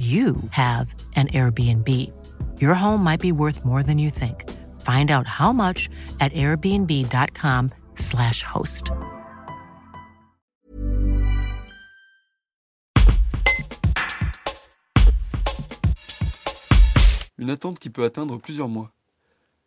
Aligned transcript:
you 0.00 0.36
have 0.52 0.94
an 1.16 1.26
Airbnb. 1.28 1.86
Your 2.58 2.72
home 2.72 3.04
might 3.04 3.20
be 3.20 3.32
worth 3.32 3.66
more 3.66 3.82
than 3.82 3.98
you 3.98 4.08
think. 4.08 4.48
Find 4.80 5.10
out 5.10 5.26
how 5.26 5.52
much 5.52 5.90
at 6.20 6.32
airbnb.com/slash 6.32 8.42
host. 8.42 8.92
Une 17.36 17.50
attente 17.50 17.78
qui 17.78 17.90
peut 17.90 18.04
atteindre 18.04 18.38
plusieurs 18.38 18.68
mois. 18.68 18.90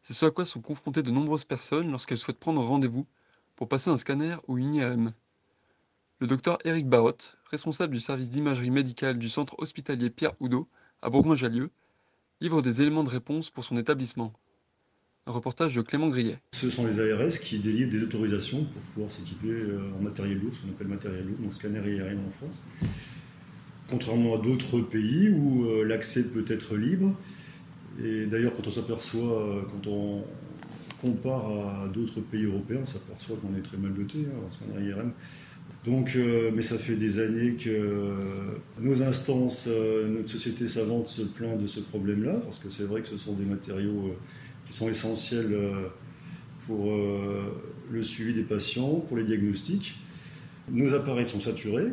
C'est 0.00 0.12
ce 0.12 0.26
à 0.26 0.30
quoi 0.30 0.44
sont 0.44 0.60
confrontées 0.60 1.02
de 1.02 1.10
nombreuses 1.10 1.44
personnes 1.44 1.90
lorsqu'elles 1.90 2.18
souhaitent 2.18 2.38
prendre 2.38 2.64
rendez-vous 2.64 3.06
pour 3.56 3.68
passer 3.68 3.90
un 3.90 3.96
scanner 3.96 4.36
ou 4.48 4.58
une 4.58 4.74
IRM. 4.74 5.12
Le 6.18 6.26
docteur 6.26 6.56
Eric 6.64 6.88
Barotte, 6.88 7.36
responsable 7.50 7.92
du 7.92 8.00
service 8.00 8.30
d'imagerie 8.30 8.70
médicale 8.70 9.18
du 9.18 9.28
centre 9.28 9.54
hospitalier 9.58 10.08
Pierre 10.08 10.32
Houdot 10.40 10.66
à 11.02 11.10
Bourgoin-Jallieu, 11.10 11.68
livre 12.40 12.62
des 12.62 12.80
éléments 12.80 13.04
de 13.04 13.10
réponse 13.10 13.50
pour 13.50 13.64
son 13.64 13.76
établissement. 13.76 14.32
Un 15.26 15.32
reportage 15.32 15.74
de 15.74 15.82
Clément 15.82 16.08
Grillet. 16.08 16.38
Ce 16.52 16.70
sont 16.70 16.86
les 16.86 17.00
ARS 17.00 17.38
qui 17.42 17.58
délivrent 17.58 17.90
des 17.90 18.02
autorisations 18.02 18.64
pour 18.64 18.80
pouvoir 18.80 19.10
s'équiper 19.10 19.50
euh, 19.50 19.92
en 19.98 20.02
matériel 20.02 20.38
lourd, 20.38 20.54
ce 20.54 20.62
qu'on 20.62 20.70
appelle 20.70 20.86
matériel 20.86 21.26
lourd, 21.26 21.36
donc 21.38 21.52
scanner 21.52 21.80
IRM 21.80 22.20
en 22.26 22.30
France. 22.30 22.62
Contrairement 23.90 24.36
à 24.36 24.38
d'autres 24.38 24.80
pays 24.80 25.28
où 25.28 25.66
euh, 25.66 25.84
l'accès 25.84 26.24
peut 26.24 26.46
être 26.48 26.76
libre, 26.76 27.14
et 28.02 28.24
d'ailleurs 28.24 28.56
quand 28.56 28.66
on 28.66 28.70
s'aperçoit, 28.70 29.42
euh, 29.42 29.62
quand 29.70 29.86
on 29.90 30.24
compare 31.02 31.50
à 31.50 31.88
d'autres 31.88 32.22
pays 32.22 32.44
européens, 32.44 32.80
on 32.84 32.86
s'aperçoit 32.86 33.36
qu'on 33.36 33.54
est 33.54 33.62
très 33.62 33.76
mal 33.76 33.92
doté 33.92 34.20
hein, 34.20 34.46
en 34.46 34.50
scanner 34.50 34.88
IRM. 34.88 35.12
Donc, 35.86 36.18
mais 36.54 36.62
ça 36.62 36.78
fait 36.78 36.96
des 36.96 37.18
années 37.20 37.52
que 37.52 38.18
nos 38.80 39.02
instances, 39.02 39.68
notre 39.68 40.28
société 40.28 40.66
savante 40.66 41.06
se 41.06 41.22
plaint 41.22 41.60
de 41.60 41.66
ce 41.68 41.78
problème-là, 41.78 42.40
parce 42.44 42.58
que 42.58 42.68
c'est 42.68 42.82
vrai 42.82 43.02
que 43.02 43.08
ce 43.08 43.16
sont 43.16 43.34
des 43.34 43.44
matériaux 43.44 44.16
qui 44.66 44.72
sont 44.72 44.88
essentiels 44.88 45.56
pour 46.66 46.92
le 47.90 48.02
suivi 48.02 48.34
des 48.34 48.42
patients, 48.42 48.96
pour 49.06 49.16
les 49.16 49.22
diagnostics. 49.22 49.96
Nos 50.72 50.92
appareils 50.92 51.26
sont 51.26 51.40
saturés. 51.40 51.92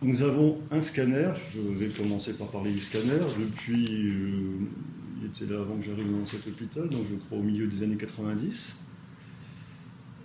Nous 0.00 0.22
avons 0.22 0.58
un 0.70 0.80
scanner, 0.80 1.32
je 1.52 1.60
vais 1.60 1.88
commencer 1.88 2.32
par 2.32 2.46
parler 2.50 2.70
du 2.70 2.80
scanner, 2.80 3.18
depuis, 3.38 3.84
il 3.84 5.26
était 5.26 5.52
là 5.52 5.60
avant 5.60 5.76
que 5.76 5.84
j'arrive 5.84 6.10
dans 6.10 6.24
cet 6.24 6.46
hôpital, 6.46 6.88
donc 6.88 7.04
je 7.10 7.16
crois 7.16 7.36
au 7.38 7.42
milieu 7.42 7.66
des 7.66 7.82
années 7.82 7.96
90. 7.96 8.76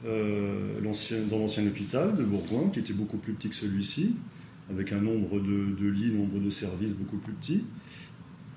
Euh, 0.06 0.80
dans 1.30 1.40
l'ancien 1.40 1.66
hôpital 1.66 2.16
de 2.16 2.24
Bourgoin, 2.24 2.70
qui 2.70 2.80
était 2.80 2.94
beaucoup 2.94 3.18
plus 3.18 3.34
petit 3.34 3.50
que 3.50 3.56
celui-ci, 3.56 4.16
avec 4.70 4.92
un 4.92 5.00
nombre 5.00 5.40
de, 5.40 5.76
de, 5.80 5.88
lits, 5.88 6.12
nombre 6.12 6.40
de 6.40 6.50
services 6.50 6.94
beaucoup 6.94 7.18
plus 7.18 7.34
petit. 7.34 7.64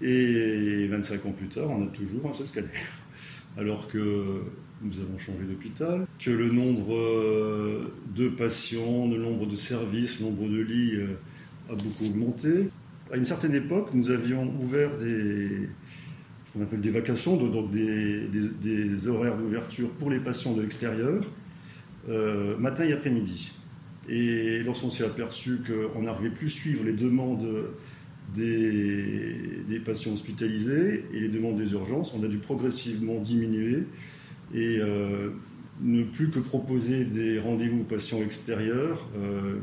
Et 0.03 0.87
25 0.89 1.27
ans 1.27 1.33
plus 1.33 1.49
tard, 1.49 1.71
on 1.71 1.85
a 1.85 1.87
toujours 1.87 2.29
un 2.29 2.33
seul 2.33 2.49
scanner. 2.49 2.69
Alors 3.57 3.89
que 3.89 4.43
nous 4.83 5.01
avons 5.01 5.19
changé 5.19 5.45
d'hôpital, 5.49 6.07
que 6.19 6.31
le 6.31 6.51
nombre 6.51 6.95
euh, 6.95 7.95
de 8.15 8.29
patients, 8.29 9.09
le 9.09 9.17
nombre 9.17 9.47
de 9.47 9.55
services, 9.55 10.21
le 10.21 10.27
nombre 10.27 10.49
de 10.49 10.61
lits 10.61 10.97
euh, 10.97 11.73
a 11.73 11.75
beaucoup 11.75 12.07
augmenté. 12.07 12.69
À 13.13 13.17
une 13.17 13.25
certaine 13.25 13.55
époque, 13.55 13.91
nous 13.95 14.11
avions 14.11 14.53
ouvert 14.61 14.97
des, 14.97 15.69
on 16.59 16.63
appelle 16.63 16.81
des 16.81 16.91
vacations, 16.91 17.37
donc 17.37 17.71
des, 17.71 19.09
horaires 19.09 19.37
d'ouverture 19.37 19.91
pour 19.91 20.11
les 20.11 20.19
patients 20.19 20.53
de 20.53 20.63
l'extérieur, 20.63 21.25
euh, 22.09 22.57
matin 22.57 22.85
et 22.85 22.93
après-midi. 22.93 23.53
Et 24.09 24.63
lorsqu'on 24.63 24.91
s'est 24.91 25.05
aperçu 25.05 25.61
qu'on 25.67 26.03
n'arrivait 26.03 26.31
plus 26.31 26.49
suivre 26.49 26.85
les 26.85 26.93
demandes 26.93 27.47
des, 28.35 29.65
des, 29.69 29.81
patients 29.81 30.13
hospitalisés 30.13 31.05
et 31.13 31.21
les 31.21 31.29
demandes 31.29 31.57
des 31.57 31.73
urgences, 31.73 32.15
on 32.15 32.23
a 32.23 32.29
dû 32.29 32.39
progressivement 32.39 33.21
diminuer 33.21 33.85
et 34.55 34.79
euh, 34.81 35.31
ne 35.81 36.05
plus 36.05 36.31
que 36.31 36.39
proposer 36.39 37.05
des 37.05 37.39
rendez-vous 37.39 37.81
aux 37.81 37.85
patients 37.85 38.23
extérieurs 38.23 39.09
euh, 39.17 39.59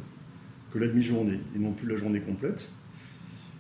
que 0.71 0.79
la 0.79 0.87
demi-journée 0.87 1.39
et 1.55 1.59
non 1.59 1.71
plus 1.71 1.87
la 1.87 1.95
journée 1.95 2.19
complète. 2.19 2.69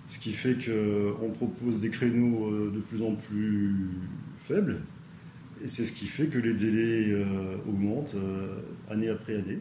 Ce 0.07 0.19
qui 0.19 0.33
fait 0.33 0.55
qu'on 0.55 1.29
propose 1.29 1.79
des 1.79 1.89
créneaux 1.89 2.51
euh, 2.51 2.71
de 2.75 2.79
plus 2.79 3.01
en 3.01 3.15
plus 3.15 3.89
faibles. 4.37 4.81
Et 5.63 5.67
c'est 5.67 5.85
ce 5.85 5.93
qui 5.93 6.07
fait 6.07 6.27
que 6.27 6.37
les 6.37 6.53
délais 6.53 7.11
euh, 7.11 7.55
augmentent 7.67 8.15
euh, 8.15 8.59
année 8.89 9.09
après 9.09 9.35
année. 9.35 9.59